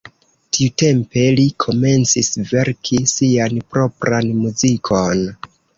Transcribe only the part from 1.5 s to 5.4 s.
komencis verki sian propran muzikon.